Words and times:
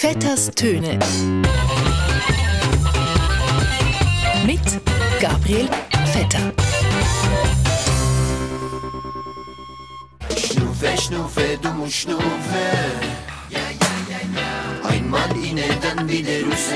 Vetters 0.00 0.48
Töne. 0.52 0.96
Mit 4.46 4.60
Gabriel 5.20 5.68
Vetter. 6.12 6.52
Schnuffe, 10.36 10.96
Schnuffe, 10.98 11.58
du 11.60 11.68
musst 11.70 11.94
schnuffe. 11.94 12.22
Ja, 13.50 13.58
ja, 13.58 13.90
ja, 14.08 14.20
ja. 14.36 14.88
Einmal 14.88 15.30
inne, 15.44 15.64
dann 15.82 16.08
wieder 16.08 16.46
raus. 16.46 16.70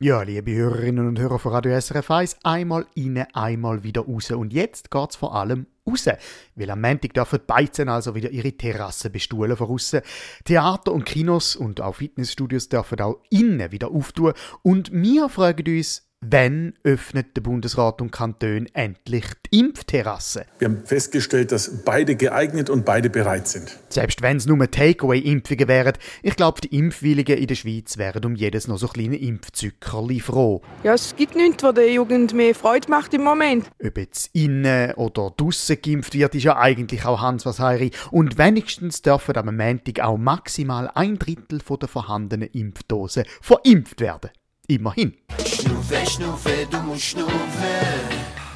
Ja, 0.00 0.22
liebe 0.22 0.52
Hörerinnen 0.52 1.06
und 1.06 1.20
Hörer 1.20 1.38
von 1.38 1.52
Radio 1.52 1.80
SRF 1.80 2.10
1, 2.10 2.38
einmal 2.42 2.86
rein, 2.96 3.24
einmal 3.34 3.84
wieder 3.84 4.00
raus. 4.00 4.32
Und 4.32 4.52
jetzt 4.52 4.90
geht 4.90 5.10
es 5.10 5.14
vor 5.14 5.36
allem 5.36 5.68
raus. 5.86 6.06
Weil 6.54 6.70
am 6.70 6.80
Montag 6.80 7.14
dürfen 7.14 7.40
die 7.40 7.46
Beizen 7.46 7.88
also 7.88 8.14
wieder 8.14 8.30
ihre 8.30 8.52
Terrassen 8.52 9.12
bestuhlen 9.12 9.56
von 9.56 9.68
aussen. 9.68 10.00
Theater 10.44 10.92
und 10.92 11.04
Kinos 11.04 11.56
und 11.56 11.80
auch 11.80 11.96
Fitnessstudios 11.96 12.68
dürfen 12.68 13.00
auch 13.00 13.20
innen 13.30 13.72
wieder 13.72 13.90
auftun. 13.90 14.32
Und 14.62 14.92
wir 14.92 15.28
fragen 15.28 15.76
uns, 15.76 16.05
Wann 16.28 16.74
öffnet 16.82 17.36
der 17.36 17.42
Bundesrat 17.42 18.00
und 18.00 18.10
Kanton 18.10 18.66
endlich 18.72 19.26
die 19.44 19.60
Impfterrasse? 19.60 20.46
Wir 20.58 20.68
haben 20.68 20.84
festgestellt, 20.84 21.52
dass 21.52 21.84
beide 21.84 22.16
geeignet 22.16 22.68
und 22.68 22.84
beide 22.84 23.10
bereit 23.10 23.46
sind. 23.46 23.78
Selbst 23.90 24.22
wenn 24.22 24.38
es 24.38 24.46
nur 24.46 24.58
Takeaway-Impfungen 24.68 25.68
wären, 25.68 25.92
ich 26.24 26.34
glaube, 26.34 26.62
die 26.62 26.76
Impfwilligen 26.76 27.38
in 27.38 27.46
der 27.46 27.54
Schweiz 27.54 27.96
wären 27.96 28.24
um 28.24 28.34
jedes 28.34 28.66
noch 28.66 28.78
so 28.78 28.88
kleine 28.88 29.16
Impfzückerli 29.16 30.18
froh. 30.18 30.62
Ja, 30.82 30.94
es 30.94 31.14
gibt 31.14 31.36
nichts, 31.36 31.62
was 31.62 31.74
der 31.74 31.92
Jugend 31.92 32.34
mehr 32.34 32.56
Freude 32.56 32.90
macht 32.90 33.14
im 33.14 33.22
Moment. 33.22 33.70
Ob 33.80 33.96
jetzt 33.96 34.34
innen 34.34 34.94
oder 34.94 35.32
draussen 35.36 35.76
geimpft 35.80 36.14
wird, 36.14 36.34
ist 36.34 36.42
ja 36.42 36.56
eigentlich 36.56 37.04
auch 37.04 37.20
Hans 37.20 37.46
was 37.46 37.60
Heiri. 37.60 37.92
Und 38.10 38.36
wenigstens 38.36 39.00
dürfen 39.00 39.36
am 39.36 39.54
Montag 39.54 40.00
auch 40.00 40.16
maximal 40.18 40.90
ein 40.94 41.20
Drittel 41.20 41.60
der 41.60 41.88
vorhandenen 41.88 42.48
Impfdosen 42.48 43.24
verimpft 43.40 44.00
werden. 44.00 44.30
Immerhin. 44.68 45.14
Schnuffe, 45.46 45.96
Schnuffe, 46.06 46.66
du 46.70 46.78
musst 46.78 47.02
schnuffe. 47.02 47.32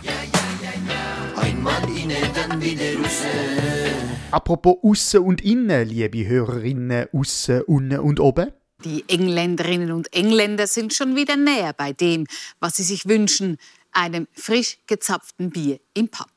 Ja, 0.02 0.10
ja, 0.10 0.44
ja, 0.62 0.72
ja. 0.88 1.40
Einmal 1.40 1.82
inne, 1.96 2.16
dann 2.34 2.60
wieder 2.60 2.98
raus. 2.98 3.22
Apropos 4.32 4.76
Aussen 4.82 5.20
und 5.20 5.40
Innen, 5.40 5.88
liebe 5.88 6.26
Hörerinnen, 6.26 7.06
Aussen, 7.12 7.62
Unten 7.62 7.98
und 8.00 8.20
Oben. 8.20 8.52
Die 8.84 9.04
Engländerinnen 9.08 9.92
und 9.92 10.12
Engländer 10.12 10.66
sind 10.66 10.94
schon 10.94 11.14
wieder 11.16 11.36
näher 11.36 11.72
bei 11.72 11.92
dem, 11.92 12.26
was 12.60 12.76
sie 12.76 12.82
sich 12.82 13.06
wünschen, 13.06 13.58
einem 13.92 14.26
frisch 14.32 14.78
gezapften 14.86 15.50
Bier 15.50 15.80
im 15.94 16.08
Pub. 16.08 16.28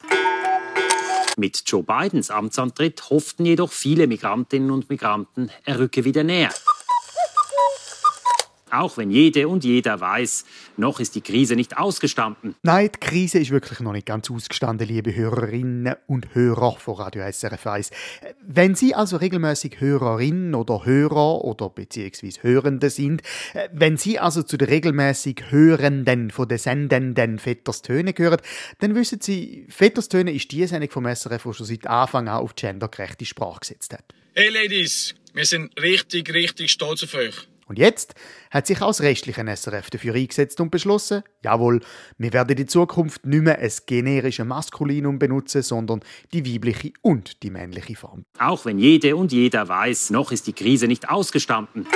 Mit 1.37 1.63
Joe 1.65 1.83
Bidens 1.83 2.29
Amtsantritt 2.29 3.09
hofften 3.09 3.45
jedoch 3.45 3.71
viele 3.71 4.05
Migrantinnen 4.07 4.69
und 4.69 4.89
Migranten, 4.89 5.49
er 5.65 5.79
rücke 5.79 6.03
wieder 6.03 6.23
näher. 6.23 6.51
Auch 8.73 8.97
wenn 8.97 9.11
jede 9.11 9.47
und 9.47 9.63
jeder 9.63 10.01
weiß, 10.01 10.45
noch 10.77 10.99
ist 10.99 11.13
die 11.13 11.21
Krise 11.21 11.55
nicht 11.55 11.77
ausgestanden. 11.77 12.55
Nein, 12.63 12.89
die 12.95 12.99
Krise 12.99 13.37
ist 13.37 13.51
wirklich 13.51 13.81
noch 13.81 13.91
nicht 13.91 14.07
ganz 14.07 14.31
ausgestanden, 14.31 14.87
liebe 14.87 15.15
Hörerinnen 15.15 15.93
und 16.07 16.33
Hörer 16.33 16.77
von 16.79 16.95
Radio 16.95 17.23
SRF 17.31 17.67
1. 17.67 17.91
Wenn 18.41 18.73
Sie 18.73 18.95
also 18.95 19.17
regelmäßig 19.17 19.79
Hörerinnen 19.79 20.55
oder 20.55 20.85
Hörer 20.85 21.43
oder 21.43 21.69
beziehungsweise 21.69 22.41
Hörende 22.41 22.89
sind, 22.89 23.21
wenn 23.71 23.97
Sie 23.97 24.17
also 24.17 24.41
zu 24.41 24.57
den 24.57 24.69
regelmäßig 24.69 25.51
Hörenden 25.51 26.31
von 26.31 26.47
den 26.47 26.57
Sendenden 26.57 27.37
Vetters 27.37 27.83
Töne 27.83 28.13
gehören, 28.13 28.41
dann 28.79 28.95
wissen 28.95 29.21
Sie, 29.21 29.67
Vetters 29.69 30.09
Töne 30.09 30.33
ist 30.33 30.51
die 30.51 30.65
Sendung 30.65 30.89
vom 30.89 31.05
SRF, 31.05 31.43
die 31.43 31.53
schon 31.53 31.65
seit 31.67 31.85
Anfang 31.85 32.27
an 32.27 32.41
auf 32.41 32.55
gendergerechte 32.55 33.25
Sprache 33.25 33.59
gesetzt 33.59 33.93
hat. 33.93 34.05
Hey 34.33 34.49
Ladies, 34.49 35.13
wir 35.35 35.45
sind 35.45 35.79
richtig, 35.79 36.33
richtig 36.33 36.71
stolz 36.71 37.03
auf 37.03 37.13
euch. 37.13 37.47
Und 37.67 37.79
jetzt 37.79 38.15
hat 38.51 38.67
sich 38.67 38.81
auch 38.81 38.87
das 38.87 39.01
restliche 39.01 39.43
SRF 39.43 39.89
dafür 39.89 40.15
eingesetzt 40.15 40.59
und 40.59 40.71
beschlossen, 40.71 41.23
jawohl, 41.43 41.81
wir 42.17 42.33
werden 42.33 42.57
in 42.57 42.67
Zukunft 42.67 43.25
nicht 43.25 43.43
mehr 43.43 43.59
ein 43.59 43.71
generisches 43.85 44.45
Maskulinum 44.45 45.19
benutzen, 45.19 45.61
sondern 45.61 46.01
die 46.33 46.45
weibliche 46.45 46.93
und 47.01 47.43
die 47.43 47.49
männliche 47.49 47.95
Form. 47.95 48.25
Auch 48.39 48.65
wenn 48.65 48.79
jede 48.79 49.15
und 49.15 49.31
jeder 49.31 49.67
weiß, 49.67 50.09
noch 50.09 50.31
ist 50.31 50.47
die 50.47 50.53
Krise 50.53 50.87
nicht 50.87 51.09
ausgestanden. 51.09 51.87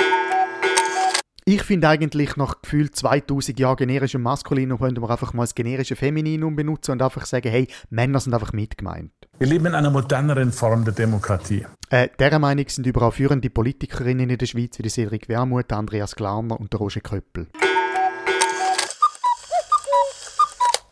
Ich 1.50 1.62
finde 1.62 1.88
eigentlich, 1.88 2.36
nach 2.36 2.60
gefühlt 2.60 2.94
2000 2.94 3.58
Jahren 3.58 3.76
generischem 3.76 4.20
Maskulinum 4.20 4.78
könnte 4.78 5.00
man 5.00 5.10
einfach 5.10 5.32
mal 5.32 5.44
das 5.44 5.54
generische 5.54 5.96
Femininum 5.96 6.54
benutzen 6.56 6.92
und 6.92 7.00
einfach 7.00 7.24
sagen, 7.24 7.48
hey, 7.48 7.68
Männer 7.88 8.20
sind 8.20 8.34
einfach 8.34 8.52
mitgemeint. 8.52 9.12
Wir 9.38 9.46
leben 9.46 9.64
in 9.64 9.74
einer 9.74 9.90
moderneren 9.90 10.52
Form 10.52 10.84
der 10.84 10.92
Demokratie. 10.92 11.64
Äh, 11.90 12.10
dieser 12.20 12.38
Meinung 12.38 12.68
sind 12.68 12.86
überall 12.86 13.12
führende 13.12 13.48
Politikerinnen 13.48 14.28
in 14.28 14.36
der 14.36 14.44
Schweiz 14.44 14.78
wie 14.78 14.82
die 14.82 14.90
Cedric 14.90 15.28
Wermuth, 15.28 15.72
Andreas 15.72 16.14
Glarner 16.16 16.60
und 16.60 16.72
der 16.72 16.80
Roger 16.80 17.00
Köppel. 17.00 17.48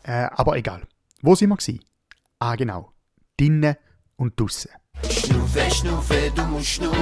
Äh, 0.03 0.27
aber 0.31 0.57
egal. 0.57 0.87
Wo 1.21 1.35
sind 1.35 1.49
wir 1.49 1.57
gewesen? 1.57 1.83
Ah, 2.39 2.55
genau. 2.55 2.93
Drinnen 3.39 3.75
und 4.15 4.39
draussen. 4.39 4.71
Schnuffe, 5.07 5.69
Schnuffe, 5.71 6.31
du 6.33 6.41
musst 6.43 6.67
schnuffe. 6.67 6.95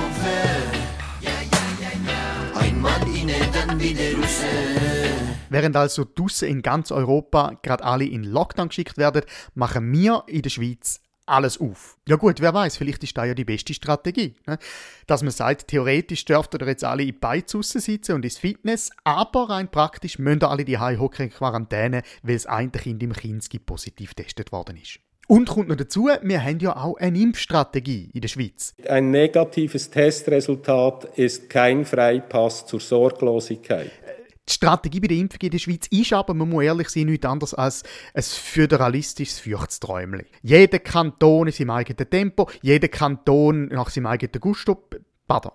Ja, 1.21 1.29
ja, 1.29 1.89
ja. 2.05 2.59
Einmal 2.59 3.01
inne, 3.15 3.33
dann 3.53 3.79
wieder 3.79 4.17
raus. 4.17 4.41
Während 5.49 5.77
also 5.77 6.03
draussen 6.03 6.49
in 6.49 6.61
ganz 6.61 6.91
Europa 6.91 7.57
gerade 7.61 7.85
alle 7.85 8.05
in 8.05 8.25
Lockdown 8.25 8.67
geschickt 8.67 8.97
werden, 8.97 9.21
machen 9.53 9.89
wir 9.93 10.23
in 10.27 10.41
der 10.41 10.49
Schweiz 10.49 10.99
alles 11.25 11.59
auf. 11.59 11.97
Ja 12.07 12.15
gut, 12.15 12.41
wer 12.41 12.53
weiß, 12.53 12.77
vielleicht 12.77 13.03
ist 13.03 13.17
da 13.17 13.25
ja 13.25 13.33
die 13.33 13.45
beste 13.45 13.73
Strategie. 13.73 14.35
Ne? 14.45 14.57
Dass 15.07 15.23
man 15.23 15.31
sagt, 15.31 15.67
theoretisch 15.67 16.25
dürft 16.25 16.53
ihr 16.53 16.67
jetzt 16.67 16.83
alle 16.83 17.03
in 17.03 17.15
die 17.19 17.43
sitzen 17.79 18.13
und 18.13 18.25
ins 18.25 18.37
Fitness, 18.37 18.91
aber 19.03 19.49
rein 19.49 19.69
praktisch 19.69 20.19
müssen 20.19 20.43
alle 20.43 20.65
die 20.65 20.77
hocken 20.77 21.25
in 21.25 21.31
Quarantäne, 21.31 22.01
weil 22.23 22.35
das 22.35 22.45
eine 22.45 22.71
Kind 22.71 23.01
im 23.03 23.13
Kinski 23.13 23.59
positiv 23.59 24.15
getestet 24.15 24.51
worden 24.51 24.77
ist. 24.77 24.99
Und 25.27 25.49
kommt 25.49 25.69
noch 25.69 25.75
dazu, 25.75 26.07
wir 26.21 26.43
haben 26.43 26.59
ja 26.59 26.75
auch 26.75 26.97
eine 26.97 27.17
Impfstrategie 27.17 28.11
in 28.13 28.21
der 28.21 28.27
Schweiz. 28.27 28.75
Ein 28.87 29.09
negatives 29.09 29.89
Testresultat 29.89 31.17
ist 31.17 31.49
kein 31.49 31.83
Freipass 31.83 32.67
zur 32.67 32.79
Sorglosigkeit. 32.79 33.89
Die 34.47 34.53
Strategie 34.53 34.99
bei 34.99 35.07
der 35.07 35.17
Impfung 35.17 35.39
in 35.41 35.49
der 35.49 35.57
Schweiz 35.57 35.87
ist 35.87 36.13
aber, 36.13 36.33
man 36.33 36.49
muss 36.49 36.63
ehrlich 36.63 36.89
sein, 36.89 37.07
nichts 37.07 37.25
anderes 37.25 37.53
als 37.53 37.83
ein 38.13 38.21
föderalistisches 38.21 39.39
Fürchtsträumchen. 39.39 40.25
Jeder 40.43 40.79
Kanton 40.79 41.47
in 41.47 41.53
seinem 41.53 41.71
eigenen 41.71 42.09
Tempo, 42.09 42.49
jeder 42.61 42.87
Kanton 42.87 43.67
nach 43.67 43.89
seinem 43.89 44.05
eigenen 44.07 44.39
Gusto. 44.39 44.87
Pardon. 45.27 45.51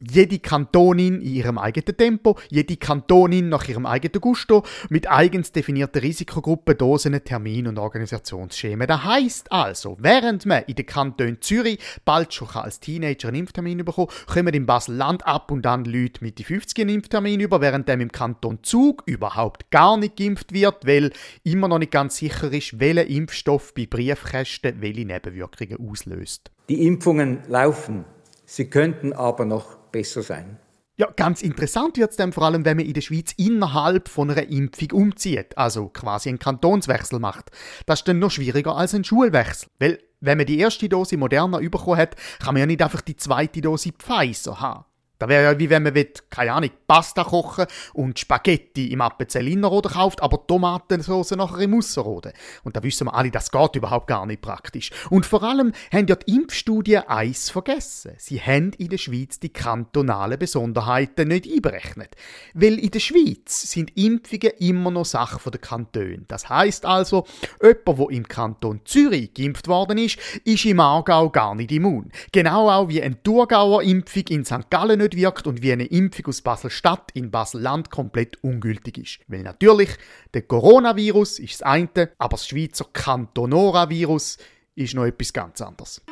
Jede 0.00 0.38
Kantonin 0.38 1.20
in 1.20 1.34
ihrem 1.34 1.58
eigenen 1.58 1.96
Tempo, 1.96 2.36
jede 2.50 2.76
Kantonin 2.76 3.48
nach 3.48 3.68
ihrem 3.68 3.84
eigenen 3.84 4.20
Gusto, 4.20 4.64
mit 4.88 5.10
eigens 5.10 5.50
definierten 5.52 6.00
Risikogruppen, 6.00 6.78
Dosen, 6.78 7.18
Termin 7.24 7.66
und 7.66 7.78
Organisationsschemen. 7.78 8.86
Das 8.86 9.04
heisst 9.04 9.50
also, 9.50 9.96
während 10.00 10.46
man 10.46 10.62
in 10.68 10.76
den 10.76 10.86
Kanton 10.86 11.38
Zürich 11.40 11.80
bald 12.04 12.32
schon 12.32 12.48
als 12.54 12.80
Teenager 12.80 13.28
einen 13.28 13.40
Impftermin 13.40 13.84
bekommen 13.84 14.08
kommen 14.26 14.54
in 14.54 14.66
Basel-Land 14.66 15.26
ab 15.26 15.50
und 15.50 15.66
an 15.66 15.84
Leute 15.84 16.22
mit 16.22 16.38
die 16.38 16.44
50 16.44 16.80
einen 16.80 16.94
Impftermin 16.96 17.40
über, 17.40 17.60
während 17.60 17.88
dem 17.88 18.00
im 18.00 18.12
Kanton 18.12 18.58
Zug 18.62 19.02
überhaupt 19.06 19.70
gar 19.70 19.96
nicht 19.96 20.16
geimpft 20.16 20.52
wird, 20.52 20.86
weil 20.86 21.12
immer 21.44 21.68
noch 21.68 21.78
nicht 21.78 21.92
ganz 21.92 22.16
sicher 22.16 22.52
ist, 22.52 22.78
welcher 22.78 23.06
Impfstoff 23.06 23.74
bei 23.74 23.86
Briefkästen 23.86 24.80
welche 24.80 25.04
Nebenwirkungen 25.04 25.78
auslöst. 25.88 26.50
Die 26.68 26.86
Impfungen 26.86 27.40
laufen. 27.48 28.04
Sie 28.50 28.70
könnten 28.70 29.12
aber 29.12 29.44
noch 29.44 29.76
besser 29.92 30.22
sein. 30.22 30.56
Ja, 30.96 31.10
ganz 31.14 31.42
interessant 31.42 31.98
wird 31.98 32.12
es 32.12 32.16
dann 32.16 32.32
vor 32.32 32.44
allem, 32.44 32.64
wenn 32.64 32.78
man 32.78 32.86
in 32.86 32.94
der 32.94 33.02
Schweiz 33.02 33.32
innerhalb 33.36 34.08
von 34.08 34.30
einer 34.30 34.48
Impfung 34.48 34.90
umzieht, 34.92 35.56
also 35.58 35.88
quasi 35.90 36.30
einen 36.30 36.38
Kantonswechsel 36.38 37.18
macht. 37.18 37.50
Das 37.84 38.00
ist 38.00 38.08
dann 38.08 38.18
noch 38.18 38.30
schwieriger 38.30 38.74
als 38.74 38.94
ein 38.94 39.04
Schulwechsel, 39.04 39.68
weil 39.78 39.98
wenn 40.20 40.38
man 40.38 40.46
die 40.46 40.58
erste 40.58 40.88
Dose 40.88 41.18
Moderna 41.18 41.58
bekommen 41.58 41.98
hat, 41.98 42.16
kann 42.40 42.54
man 42.54 42.60
ja 42.60 42.66
nicht 42.66 42.82
einfach 42.82 43.02
die 43.02 43.16
zweite 43.16 43.60
Dose 43.60 43.92
Pfizer 43.92 44.58
haben. 44.60 44.86
Da 45.18 45.28
wäre 45.28 45.42
ja 45.44 45.58
wie 45.58 45.68
wenn 45.68 45.82
man, 45.82 45.94
will, 45.94 46.12
keine 46.30 46.52
Ahnung, 46.52 46.70
Pasta 46.86 47.24
kochen 47.24 47.66
und 47.92 48.18
Spaghetti 48.18 48.92
im 48.92 49.00
Appenzell 49.00 49.48
Innerrhoden 49.48 49.92
kauft, 49.92 50.22
aber 50.22 50.46
Tomatensauce 50.46 51.32
nachher 51.32 51.60
im 51.60 51.74
Ausserrhoden. 51.74 52.32
Und 52.62 52.76
da 52.76 52.82
wissen 52.82 53.06
wir 53.08 53.14
alle, 53.14 53.30
das 53.30 53.50
geht 53.50 53.76
überhaupt 53.76 54.06
gar 54.06 54.26
nicht 54.26 54.42
praktisch. 54.42 54.90
Und 55.10 55.26
vor 55.26 55.42
allem 55.42 55.72
haben 55.92 56.06
ja 56.06 56.14
die 56.14 56.36
Impfstudien 56.36 57.02
eins 57.08 57.50
vergessen. 57.50 58.12
Sie 58.18 58.40
haben 58.40 58.72
in 58.78 58.88
der 58.88 58.98
Schweiz 58.98 59.40
die 59.40 59.48
kantonalen 59.48 60.38
Besonderheiten 60.38 61.28
nicht 61.28 61.50
einberechnet. 61.50 62.14
Weil 62.54 62.78
in 62.78 62.90
der 62.90 63.00
Schweiz 63.00 63.70
sind 63.70 63.96
Impfungen 63.96 64.52
immer 64.58 64.90
noch 64.90 65.04
Sache 65.04 65.50
der 65.50 65.60
Kantone. 65.60 66.24
Das 66.28 66.48
heißt 66.48 66.86
also, 66.86 67.26
jemand, 67.60 67.98
der 67.98 68.10
im 68.10 68.28
Kanton 68.28 68.80
Zürich 68.84 69.34
geimpft 69.34 69.66
worden 69.66 69.98
ist, 69.98 70.18
ist 70.44 70.64
im 70.64 70.80
Aargau 70.80 71.30
gar 71.30 71.54
nicht 71.54 71.72
immun. 71.72 72.12
Genau 72.32 72.70
auch 72.70 72.88
wie 72.88 73.02
eine 73.02 73.20
Thurgauer 73.22 73.82
Impfung 73.82 74.24
in 74.28 74.44
St. 74.44 74.70
Gallen 74.70 75.07
nicht 75.08 75.20
wirkt 75.20 75.46
und 75.46 75.62
wie 75.62 75.72
eine 75.72 75.84
Impfung 75.84 76.26
aus 76.26 76.42
Basel-Stadt 76.42 77.10
in 77.14 77.30
Basel-Land 77.30 77.90
komplett 77.90 78.42
ungültig 78.42 78.98
ist. 78.98 79.20
Weil 79.28 79.42
natürlich, 79.42 79.90
der 80.34 80.42
Coronavirus 80.42 81.38
ist 81.38 81.60
das 81.60 81.62
eine, 81.62 82.10
aber 82.18 82.36
das 82.36 82.46
Schweizer 82.46 82.86
Kantonoravirus 82.92 84.38
ist 84.74 84.94
noch 84.94 85.04
etwas 85.04 85.32
ganz 85.32 85.60
anderes. 85.60 86.02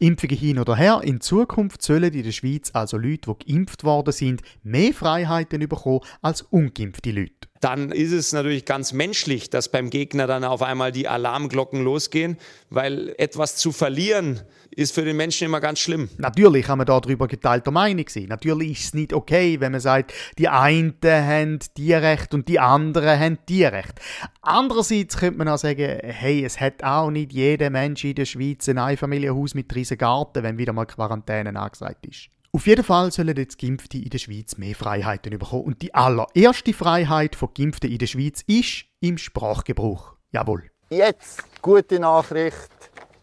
Impfungen 0.00 0.36
hin 0.36 0.58
oder 0.58 0.76
her, 0.76 1.00
in 1.02 1.20
Zukunft 1.20 1.80
sollen 1.80 2.12
in 2.12 2.24
der 2.24 2.32
Schweiz 2.32 2.70
also 2.74 2.98
Leute, 2.98 3.34
die 3.34 3.52
geimpft 3.52 3.84
worden 3.84 4.12
sind, 4.12 4.42
mehr 4.62 4.92
Freiheiten 4.92 5.66
bekommen 5.66 6.00
als 6.20 6.42
ungeimpfte 6.42 7.10
Leute 7.10 7.48
dann 7.64 7.92
ist 7.92 8.12
es 8.12 8.34
natürlich 8.34 8.66
ganz 8.66 8.92
menschlich, 8.92 9.48
dass 9.48 9.70
beim 9.70 9.88
Gegner 9.88 10.26
dann 10.26 10.44
auf 10.44 10.60
einmal 10.60 10.92
die 10.92 11.08
Alarmglocken 11.08 11.82
losgehen, 11.82 12.36
weil 12.68 13.14
etwas 13.16 13.56
zu 13.56 13.72
verlieren 13.72 14.42
ist 14.70 14.94
für 14.94 15.02
den 15.02 15.16
Menschen 15.16 15.46
immer 15.46 15.60
ganz 15.60 15.78
schlimm. 15.78 16.10
Natürlich 16.18 16.66
kann 16.66 16.76
man 16.76 16.86
darüber 16.86 17.26
geteilter 17.26 17.70
Meinung 17.70 18.06
sein. 18.10 18.26
Natürlich 18.28 18.72
ist 18.72 18.84
es 18.84 18.94
nicht 18.94 19.14
okay, 19.14 19.60
wenn 19.60 19.72
man 19.72 19.80
sagt, 19.80 20.12
die 20.36 20.48
einen 20.48 20.94
haben 21.02 21.58
die 21.78 21.94
Recht 21.94 22.34
und 22.34 22.48
die 22.48 22.60
anderen 22.60 23.18
haben 23.18 23.38
die 23.48 23.64
Recht. 23.64 23.94
Andererseits 24.42 25.16
könnte 25.16 25.38
man 25.38 25.48
auch 25.48 25.56
sagen, 25.56 26.00
hey, 26.02 26.44
es 26.44 26.60
hat 26.60 26.84
auch 26.84 27.10
nicht 27.10 27.32
jeder 27.32 27.70
Mensch 27.70 28.04
in 28.04 28.14
der 28.14 28.26
Schweiz 28.26 28.68
ein 28.68 28.76
Einfamilienhaus 28.76 29.54
mit 29.54 29.74
riesen 29.74 29.96
Garten, 29.96 30.42
wenn 30.42 30.58
wieder 30.58 30.74
mal 30.74 30.84
Quarantäne 30.84 31.58
angesagt 31.58 32.04
ist. 32.04 32.28
Auf 32.54 32.68
jeden 32.68 32.84
Fall 32.84 33.10
sollen 33.10 33.36
jetzt 33.36 33.58
Geimpfte 33.58 33.98
in 33.98 34.10
der 34.10 34.18
Schweiz 34.18 34.56
mehr 34.58 34.76
Freiheiten 34.76 35.36
bekommen. 35.36 35.64
Und 35.64 35.82
die 35.82 35.92
allererste 35.92 36.72
Freiheit 36.72 37.34
von 37.34 37.48
Geimpften 37.52 37.90
in 37.90 37.98
der 37.98 38.06
Schweiz 38.06 38.44
ist 38.46 38.84
im 39.00 39.18
Sprachgebrauch. 39.18 40.12
Jawohl. 40.30 40.70
Jetzt, 40.88 41.42
gute 41.60 41.98
Nachricht. 41.98 42.70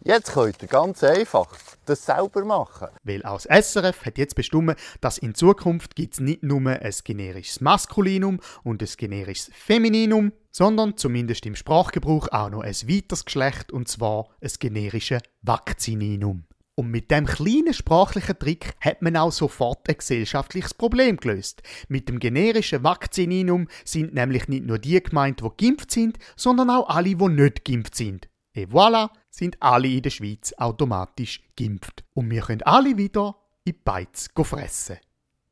Jetzt 0.04 0.34
könnt 0.34 0.60
ihr 0.60 0.68
ganz 0.68 1.02
einfach 1.02 1.48
das 1.86 2.04
selber 2.04 2.44
machen. 2.44 2.88
Weil 3.04 3.20
das 3.20 3.44
SRF 3.44 4.04
hat 4.04 4.18
jetzt 4.18 4.34
bestimmt, 4.34 4.76
dass 5.00 5.16
in 5.16 5.34
Zukunft 5.34 5.96
gibt 5.96 6.12
es 6.12 6.20
nicht 6.20 6.42
nur 6.42 6.60
ein 6.66 6.94
generisches 7.02 7.62
Maskulinum 7.62 8.38
und 8.64 8.82
ein 8.82 8.88
generisches 8.98 9.50
Femininum, 9.54 10.32
sondern 10.50 10.98
zumindest 10.98 11.46
im 11.46 11.56
Sprachgebrauch 11.56 12.28
auch 12.32 12.50
noch 12.50 12.60
ein 12.60 12.74
weiteres 12.74 13.24
Geschlecht 13.24 13.72
und 13.72 13.88
zwar 13.88 14.28
ein 14.42 14.50
generisches 14.58 15.22
Vakzininum. 15.40 16.44
Und 16.74 16.90
mit 16.90 17.10
dem 17.10 17.26
kleinen 17.26 17.74
sprachlichen 17.74 18.38
Trick 18.38 18.74
hat 18.80 19.02
man 19.02 19.16
auch 19.16 19.30
sofort 19.30 19.88
ein 19.88 19.96
gesellschaftliches 19.96 20.72
Problem 20.72 21.18
gelöst. 21.18 21.62
Mit 21.88 22.08
dem 22.08 22.18
generischen 22.18 22.82
Vakzininum 22.82 23.68
sind 23.84 24.14
nämlich 24.14 24.48
nicht 24.48 24.64
nur 24.64 24.78
die 24.78 25.02
gemeint, 25.02 25.42
die 25.42 25.66
geimpft 25.66 25.90
sind, 25.90 26.18
sondern 26.34 26.70
auch 26.70 26.88
alle, 26.88 27.14
die 27.14 27.28
nicht 27.28 27.64
geimpft 27.64 27.94
sind. 27.94 28.28
Et 28.54 28.70
voilà, 28.70 29.10
sind 29.30 29.56
alle 29.60 29.88
in 29.88 30.02
der 30.02 30.10
Schweiz 30.10 30.54
automatisch 30.56 31.42
geimpft. 31.56 32.04
Und 32.14 32.30
wir 32.30 32.42
können 32.42 32.62
alle 32.62 32.96
wieder 32.96 33.36
in 33.64 33.72
die 33.72 33.78
Beiz 33.84 34.28
fressen. 34.34 34.96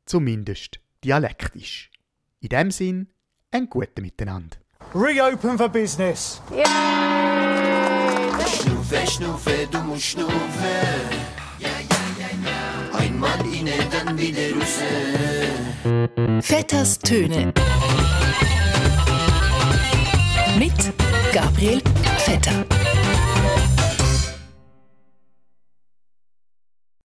Zumindest 0.05 0.79
dialektisch. 1.03 1.91
In 2.39 2.49
dem 2.49 2.71
Sinn, 2.71 3.07
ein 3.51 3.69
guten 3.69 4.01
Miteinander. 4.01 4.57
Reopen 4.93 5.57
for 5.57 5.69
business. 5.69 6.41
Schnufe, 6.49 7.50
schnufe, 9.07 9.67
du 9.71 9.79
musst 9.79 10.03
schnufen. 10.03 10.37
Einmal 12.93 13.39
inne, 13.53 13.71
dann 13.91 14.17
wieder 14.17 14.53
raus. 14.55 14.79
Vetters 16.41 16.99
Töne. 16.99 17.53
Mit 20.57 20.73
Gabriel 21.31 21.81
Vetter. 22.17 22.65